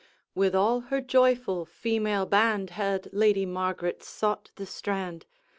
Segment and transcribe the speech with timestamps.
[0.33, 5.27] With all her joyful female band Had Lady Margaret sought the strand.